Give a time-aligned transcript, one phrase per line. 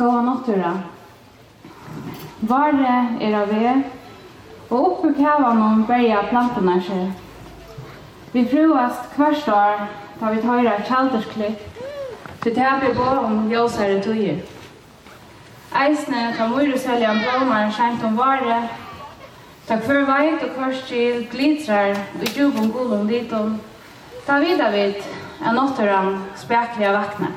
[0.00, 0.72] Gåa nattura.
[2.48, 3.82] Vare er av ved,
[4.70, 7.10] og oppe kava noen berja plantene seg.
[8.32, 9.82] Vi fruast hverst år
[10.20, 11.66] da vi tøyra kjaldersklipp,
[12.40, 14.40] til tæpi på om ljøsare tøyer.
[15.82, 18.62] Eisne kan mora selja blomar skjent om vare,
[19.68, 23.52] Takk hver veit og korskil glitrar og djubom gulom litum.
[24.24, 25.04] Ta vida vid
[25.44, 27.34] en åtteran spekliga vakna.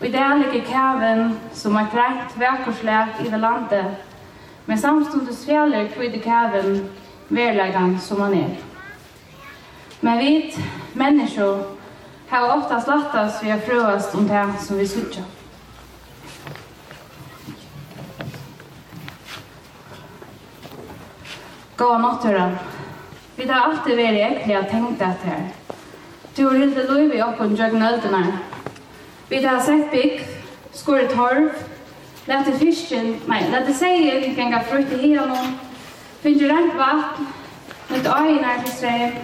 [0.00, 3.96] Og i det ligger kæven som er greit vekkorslag i det landet,
[4.66, 6.88] men samståndet sveler kvide kæven
[7.28, 8.54] verleggen som han er.
[10.00, 10.54] Men vi,
[10.94, 11.62] mennesker,
[12.28, 15.24] har oftast latt oss vi har prøvast om det som vi suttet.
[21.76, 22.58] Gåa nåtturen.
[23.36, 25.44] Vi har alltid vært veri ekkli at tenkta etter.
[26.36, 28.49] Du har hilde loiv i oppun jøgnøldene.
[29.30, 30.24] Vi har sett bygg,
[30.72, 31.52] skåret torv,
[32.26, 35.52] lette fisken, nei, lette seier, genga frukt i helen,
[36.22, 37.28] finner rent vatten,
[37.92, 39.20] mot øyne er til streg,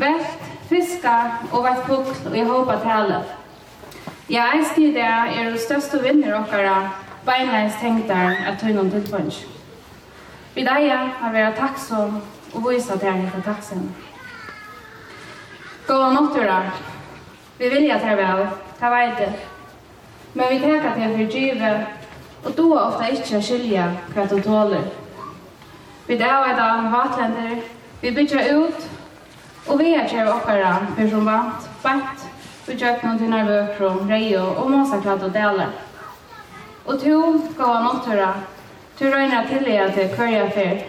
[0.00, 1.12] vekt, fiska
[1.50, 3.18] og vært bukt og i håpa tale.
[4.30, 6.78] Ja, jeg styr det er de største vinner okkara
[7.26, 9.42] beinleis tenktar at tøynom tilfunns.
[10.54, 12.22] Vi deia har vært takksom
[12.54, 13.84] og vise til jeg for takksom.
[15.92, 16.58] Gåa nåttura,
[17.60, 18.46] vi vilja til vel,
[18.80, 19.32] Ta veit det.
[20.32, 21.86] Men vi tenker til for givet,
[22.44, 24.86] og du er ofte ikke skilja hva du tåler.
[26.06, 27.60] Vi er et av vatlender,
[28.00, 28.88] vi bytter ut,
[29.68, 32.24] og vi er kjører okkara, for som vant, bant,
[32.66, 35.76] vi kjører noen til nærvøkron, reio og måsa klart og deler.
[36.86, 37.20] Og to
[37.58, 38.32] gav han åttura,
[38.98, 40.84] to røyna tillige til kvarja fyr.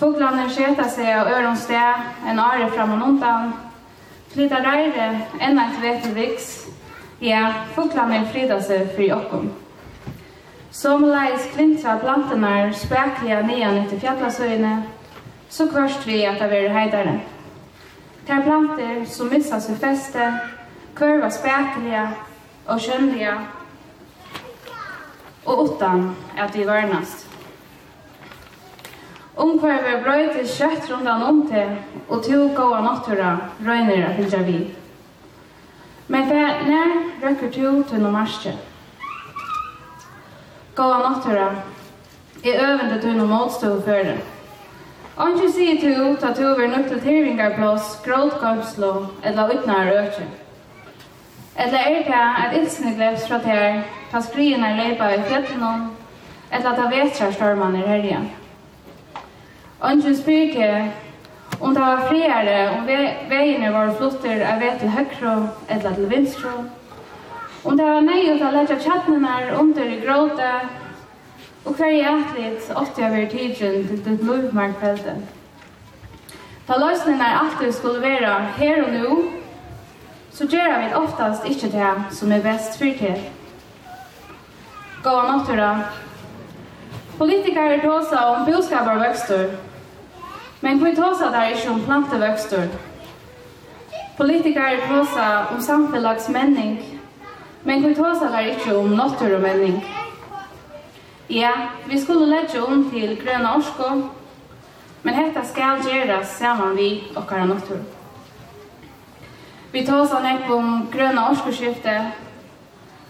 [0.00, 3.52] Foglander skjeta seg av øron sted, en are fram og undan,
[4.32, 6.66] Flytta röjre, en ett veteviks.
[7.18, 9.50] Ja, fåglarna frida seg fri okkom.
[10.72, 14.70] Som leis klintra plantenar spekliga nian etter fjallasøyne,
[15.52, 17.18] så kvørst vi at det var heidare.
[18.26, 20.30] Ter planter som missa seg feste,
[20.96, 22.06] kurva spekliga
[22.64, 23.36] og skjønliga,
[25.44, 27.21] og utan at vi varnast.
[29.36, 31.76] Omkvarvet brøyter skjøtt rundan om til,
[32.08, 33.30] og to gåa nattura
[33.64, 34.58] røyner at hildra vi.
[36.08, 38.52] Men for nær røkker to til noe marsje.
[40.76, 41.46] Gåa nattura
[42.44, 44.18] er øvende til noe motstå føre.
[45.16, 48.92] Anki sier to ta to over nødt til tirvingarblås, grådgåpslå
[49.24, 50.28] eller utnær økje.
[51.56, 53.82] Eller er det at ilsene gleps fra ter,
[54.12, 55.90] ta skriene er leipa i fjettene,
[56.52, 58.30] eller at ta vetrar stormann er herjen.
[59.82, 60.92] Ønsken spyrke
[61.60, 62.98] om det var friere om ve
[63.30, 65.32] veiene var flotter av vei til høyre
[65.68, 66.52] eller til vinstre.
[67.64, 70.52] Om det var nøyot å lette kjattene under i gråte
[71.64, 75.22] og hver i atlet åtte jeg var tidsen til det lovmarkfeltet.
[76.68, 79.16] Da løsningen er alltid skulle være her og nå,
[80.32, 83.26] så gjør vi oftast ikke det som er best for til.
[85.02, 85.72] Gåa natura.
[87.18, 89.50] Politikere tåsa om boskaparvøkster,
[90.64, 92.68] Men vi tåsa där är som planteväxter.
[94.16, 97.00] Politiker tåsa om samfällagsmänning.
[97.62, 99.84] Men vi tåsa där är om naturmänning.
[101.26, 101.52] Ja,
[101.84, 104.08] vi skulle lägga om till gröna orsko.
[105.02, 107.82] Men detta ska göras samman vi och våra natur.
[109.72, 112.10] Vi tåsa nek om gröna orskoskifte.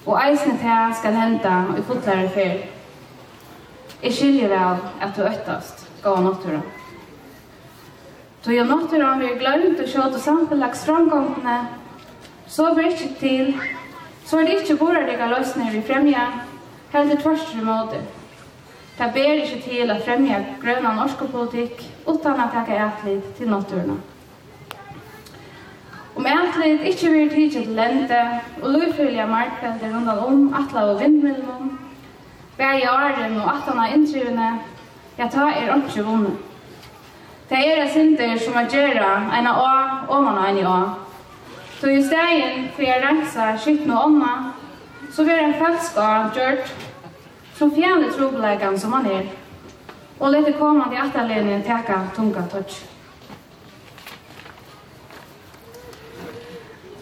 [0.05, 2.67] Och eisen till ska hända i fotlare för.
[4.01, 6.63] Jag skiljer väl att du öttast gav naturen.
[8.45, 11.67] Då jag nåttar om vi glömt och kjøtt og samfunnlags framgångene,
[12.47, 13.55] så blir det til,
[14.27, 16.33] så er det ikke våre dega løsner vi fremjer,
[16.93, 18.03] helt i tvørst remote.
[18.99, 23.49] Det ber ikke til at fremje grønna norsk politikk, utan at jeg er atlet til
[23.49, 24.01] nåtturna.
[26.17, 28.23] Om atlet ikke blir tid til lente,
[28.63, 31.77] og lovfyllige markfelder rundt om atla og vindmøllene,
[32.59, 34.55] bæg i åren og atlan av inntryvene,
[35.19, 36.52] jeg tar er ikke vunnet.
[37.53, 39.73] Det er et synder som er gjøre en av å,
[40.09, 40.77] og man har en i å.
[41.81, 44.31] Så i stedet for jeg renser skytten og ånda,
[45.13, 46.73] så blir en falsk av gjørt
[47.59, 49.29] som fjerne trobeleggene som han er.
[50.17, 52.81] Og lette komme til atterlinjen teka tunga touch.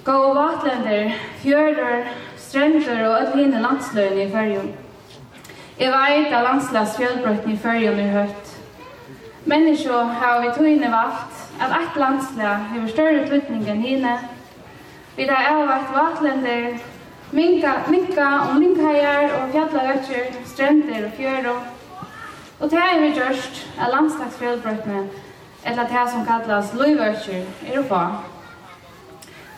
[0.02, 1.14] Gå og vatlender,
[1.44, 2.08] fjører,
[2.50, 4.73] strender og et hinne landsløyene i fyrjun.
[5.79, 8.50] Jeg vet at landslags fjellbrøtten i fyrjun er høyt.
[9.45, 14.15] Menneskje har vi tog valgt at et landslag har større flyttning enn henne.
[15.17, 16.77] Vi har avvart vatlender,
[17.33, 21.63] minka, minka og minkhajar og fjallarøkker, strender og fjører.
[22.61, 25.09] Og det har vi gjort at landslagsfjellbrøttene,
[25.67, 28.03] eller det som kallas løyvøkker, er oppe.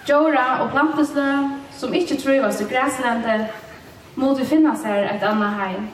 [0.09, 1.27] Jora og planteslø
[1.79, 3.47] som ikke trøyvast i græslandet,
[4.15, 5.91] må du finne seg et annet heim.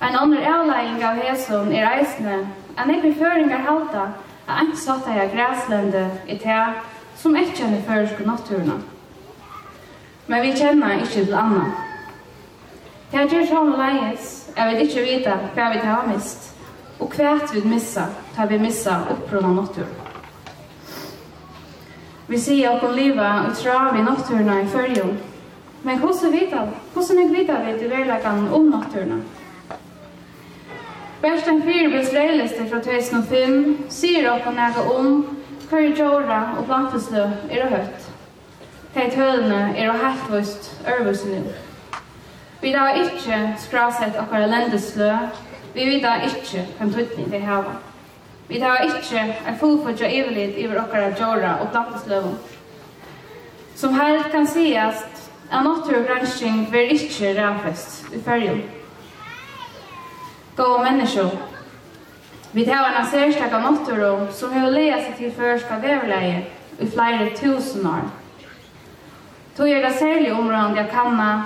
[0.00, 2.46] En annen avlägning av hesum er reisne,
[2.76, 4.12] en ekvi föringar halta,
[4.46, 6.58] a ikke satt av gräslande i te,
[7.16, 8.74] som ikke kjenner føreske naturna.
[10.26, 11.72] Men vi kjenner ikke til annan.
[13.10, 16.50] Det er ikke sånn lejes, jeg vil ikke vite hva vi tar mist,
[17.00, 18.04] og hva vi missa,
[18.36, 19.88] tar vi missa upprunna natur.
[22.28, 25.16] Vi sier at vi lever og tror vi naturna i førjon,
[25.82, 26.62] men hvordan vet vi,
[26.92, 29.20] hvordan jeg vita vi til verleggene om naturna?
[31.22, 35.22] Versen en fyrbils sleileste fra 2005 sier dere nære om
[35.70, 38.10] hver jorda og planteslø er det høyt.
[38.94, 41.54] De tølene er det heltvist øvelse nu.
[42.60, 45.10] Vi da ikke skrasett akkurat lendeslø,
[45.74, 47.66] vi vet da ikke hvem tøytning de har.
[48.48, 52.38] Vi da ikke er fullfødt og evighet over akkurat jorda og plantesløven.
[53.74, 55.04] Som helt kan sies,
[55.52, 58.62] en naturgransking vil ikke ræfest i fergen.
[60.56, 61.30] Gå menneske.
[62.52, 66.46] Vi tar en särskild motor som har lärt seg til förska vevleie
[66.78, 68.08] i flere tusen år.
[69.56, 71.42] Tog är det særlig områden jeg kan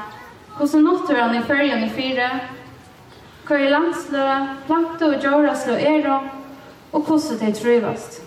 [0.49, 2.31] hos en motor i färgen i fire,
[3.47, 4.27] hva er landslø,
[4.67, 6.21] planta og djøraslø er det,
[6.93, 8.23] og hvordan de trivast.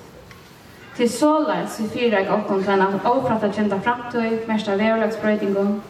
[0.97, 5.81] Til sålar så fyrer jeg åkken til en avprata kjenta framtøy, mest av vevlagsbrøytingon,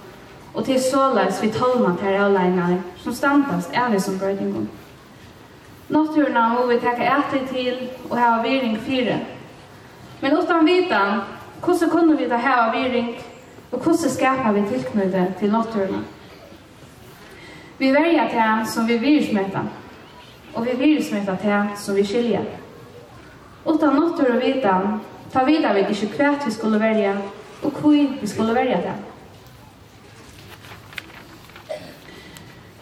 [0.53, 4.69] og til sålar så vi tolma til avleinar, som standast er det som brøytingon.
[5.93, 7.75] Naturna må vi takke etter til
[8.09, 9.19] og ha viring fire.
[10.21, 11.21] Men utan vitan,
[11.61, 13.13] hvordan kunne vi da ha viring,
[13.71, 16.01] og hvordan skapar vi tilknytte til naturna?
[17.77, 19.59] Vi verja til som vi virusmeta,
[20.53, 22.41] og vi virusmeta til som vi skilja.
[23.65, 24.99] Utan natur og vitan,
[25.33, 27.15] ta vidar vi ikke hva vi skulle verja,
[27.63, 27.91] og hvor
[28.21, 28.99] vi skulle verja til.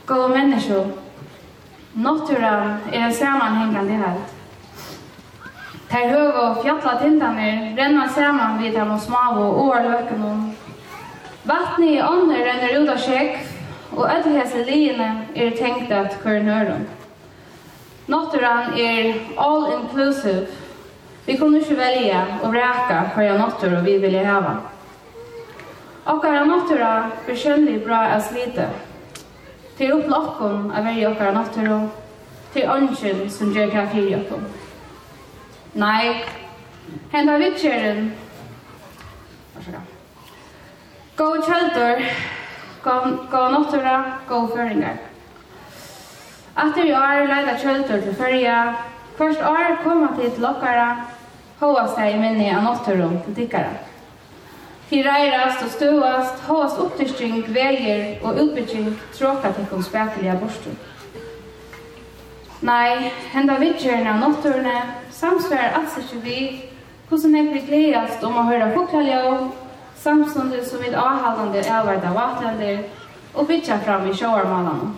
[0.06, 0.86] Gå mennesker,
[1.94, 4.34] Naturen är en sammanhängande helt.
[5.90, 10.56] Ter hög og fjalla tindaner rennar samman vid dem og smav och årlöken om.
[11.44, 13.40] Vattnet i ånden renner ut av käck
[13.96, 14.08] och
[14.66, 16.88] liene er tenkt tänkt att nøren.
[18.06, 20.48] Naturen är all inclusive.
[21.26, 24.58] Vi kunne ikke velge och räka för jag natur och vi ville häva.
[26.04, 28.66] Och är natura bekänner bra as slita.
[29.82, 31.86] Det er opp lokken av veri okkar natur og
[32.54, 34.44] til ønsken som gjør hva fyri okkom.
[35.82, 36.22] Nei,
[37.10, 38.12] henda vittjeren
[41.18, 42.06] Gå kjeldur,
[42.86, 43.98] gå nattura,
[44.30, 45.02] gå føringar.
[46.62, 48.62] Atter i år leida kjeldur til fyrja,
[49.18, 50.92] Først år koma til lokkara,
[51.60, 53.91] hoa seg i minni av natturum til tikkara.
[54.92, 60.74] Hireirast og stuast, håast opptystring, veier og utbytting tråka til tikkum spekuliga borstu.
[62.68, 64.76] Nei, henda vidgjerne av notturne
[65.16, 66.42] samsvarar alls ikke vi
[67.08, 69.32] hvordan jeg vil gledast om å høyra fukraljå,
[70.04, 72.84] samstundet som vil avhaldande avverda vatlander
[73.32, 74.94] og bytja fram i sjåarmalan.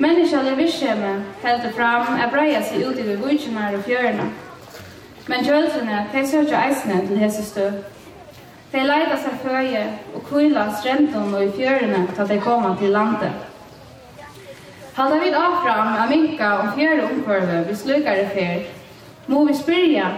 [0.00, 4.32] Menneskjallig virkjemme heldur fram er breia seg ut i vujtjumar og fjørene,
[5.26, 7.82] men kjøltene, de søkja eisne til hese støv
[8.70, 9.84] De leida seg føye
[10.14, 13.46] og kvila strendene og i fjørene til de koma til landet.
[14.94, 18.68] Halda vid avfram av minka og fjøre omkvarve vi slukare fer,
[19.26, 20.10] må vi spyrja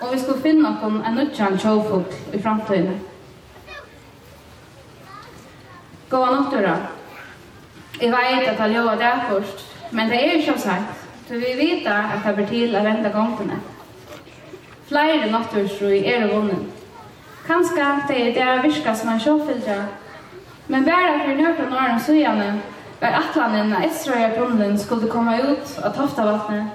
[0.00, 2.96] og vi skulle finne noen en utjan tjåfugl i framtøyne.
[6.10, 6.76] Gåa noktura.
[8.00, 11.54] Jeg vet at jeg lova det først, men det er jo ikke sagt, for vi
[11.58, 13.58] vet at det blir til å vende gongtene.
[14.86, 16.75] Flere nokturstrøy er vunnet.
[17.46, 19.84] Kanska det är det virka som en sjåfyldra.
[20.66, 22.58] Men bara för några norr om sujane
[23.00, 26.66] var atlanen när Esraja brunnen skulle komma ut av Toftavattnet.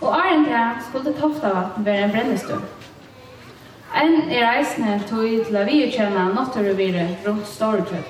[0.00, 2.62] Og Arendra skulle Toftavattnet være en brennestund.
[3.94, 8.08] En er reisende tog til å vidkjenne natteruvire rundt Stortøtt.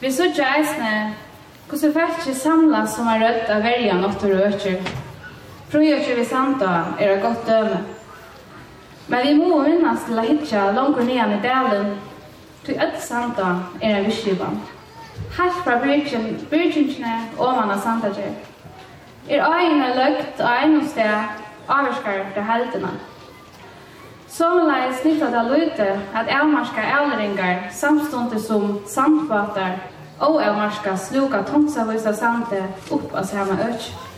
[0.00, 1.12] Vi så ikke reisende
[1.68, 5.01] hvordan folk ikke samlas som er rødt av verja natteruvøkker
[5.72, 7.84] Frøyre Santa er et godt døme.
[9.08, 11.94] Men vi må minnes til å hitja langt ned i delen,
[12.66, 14.60] til et Santa er en visskivan.
[15.38, 17.06] Helt fra Virgin,
[17.38, 18.44] og mann av Santa Jerk.
[19.30, 22.92] Er øyne løgt og egnom sted avvarskar fra heltene.
[24.28, 29.80] Sommerleis snitta det løyte at avmarska avleringar samstående som samfatar
[30.20, 34.11] og avmarska sluka tomsavvisa sante opp av samme økje.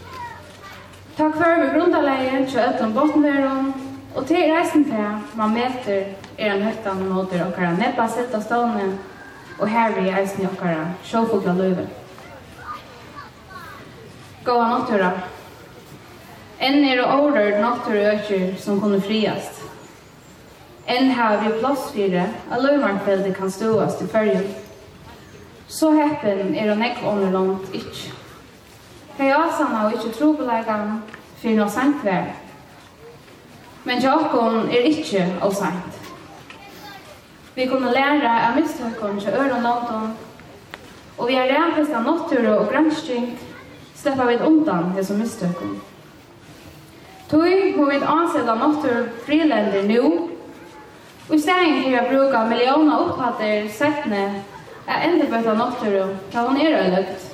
[1.17, 3.75] Ta kvar vi grundaleie til ötlom bottenveron,
[4.15, 8.89] og til reisen til man meter er en høytan måter okkara neppa sett av stående,
[9.61, 11.85] og her vi eisen i okkara sjåfugla løyve.
[14.45, 15.13] Gåa nottura.
[16.59, 19.63] Enn er og årørd nottura økker som kunne friast.
[20.91, 24.51] Enn her vi plass fire, at løymarfeldet kan ståast i fyrjum.
[25.69, 28.24] Så heppen er og nekv ånderlangt ikkje.
[29.15, 30.95] Hei asana og ikkje trobeleggene
[31.39, 32.33] fyrir noe sent vær.
[33.87, 35.99] Men Jakon er ikkje og sent.
[37.55, 40.09] Vi kunne lære av mistøkken til øre og London,
[41.15, 43.29] og vi har rempest av nåttur og grønnskjeng,
[43.95, 45.77] slipper vi undan det som mistøkken.
[47.31, 50.11] Tøy må vi ansette nåttur frilender nå,
[51.29, 54.25] og i stedet kan vi bruke millioner opphatter settene
[54.89, 56.03] er endebøtta nåttur
[56.35, 57.34] til hun er øyeløgt.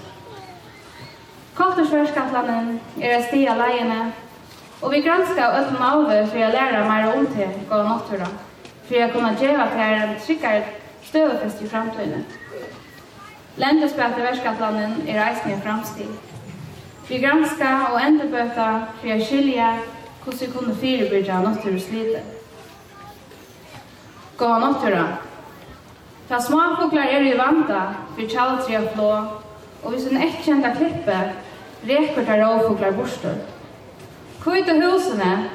[1.60, 3.98] Kortorsverskatlanen er et stig av leiene,
[4.80, 8.28] og vi granskar öll mauve for å læra meira om til gå nattura,
[8.88, 10.62] for å kunne djeva til en tryggare
[11.04, 12.22] støvefest i framtiden.
[13.60, 16.06] Lendespel til verskatlanen er eisen i framstig.
[17.10, 18.70] Vi granskar og endurbøta
[19.02, 19.68] for å skilja
[20.24, 22.24] hvordan vi kunne fyrebyrja nattur og slite.
[24.40, 25.04] Gå nattura.
[26.30, 29.12] Ta småfuglar er i vanta for tjaldri og flå,
[29.82, 31.20] og hvis en ekkjenta klippe
[31.86, 33.34] reker der råfuglar borster.
[34.42, 35.50] Kvite husene,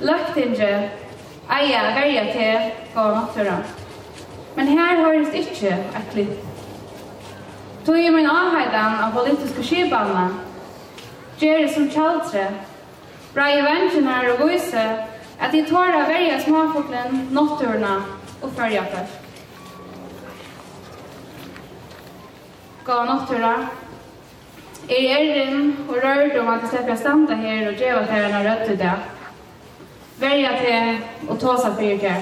[0.00, 0.90] løktinge,
[1.50, 3.56] eia verja til gav natura.
[4.56, 6.46] Men her høres ikkje et klipp.
[7.86, 10.28] Tog i min avheidan av politiske skibanna,
[11.40, 12.44] gjere som kjaltre,
[13.34, 14.84] bra i evangenar og vise
[15.40, 17.96] at de tåra verja småfuglen, notturna
[18.42, 19.16] og fyrja først.
[22.84, 23.54] Gav natura,
[24.90, 28.64] Er erren og rørt om at jeg slipper standa her og djeva til en rødt
[28.66, 28.94] til det.
[30.18, 32.14] Verja til å ta seg for dere.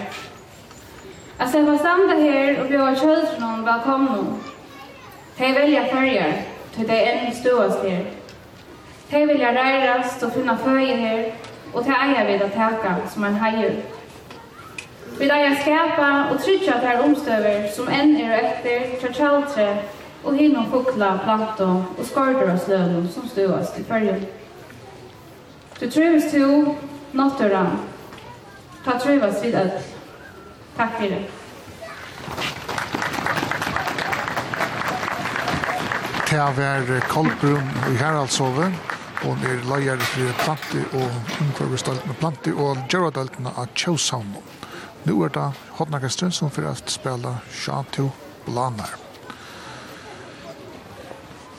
[1.39, 4.29] Jeg slipper standa her og bjøve kjøldren velkommen.
[5.39, 6.37] De velja farger
[6.77, 8.05] til de enn stås her.
[9.11, 11.25] De vilja reirast og finna føje her
[11.73, 13.79] og til eier vid å teka som en heier.
[15.19, 19.73] Vi eier skapa og tryggja til omstøver som enn er etter til kjøltre
[20.25, 24.19] og hinnom fukla, planto og skorder av sløvnum som stuast i fyrje.
[25.79, 26.75] Du trivs to,
[27.13, 27.79] natturan.
[28.85, 29.71] Ta trivas vid öll.
[30.77, 31.27] Takk fyrir.
[36.31, 38.67] Det var Kolbrun i Haraldshove,
[39.23, 44.43] og hun er leier for Planti og Ungvarvestoltene Planti og Gerardoltene av Kjøshavnen.
[45.07, 45.49] Nå er det
[45.79, 48.11] Hodnakastun som fyrir at spela Shantu
[48.45, 49.08] Blanar.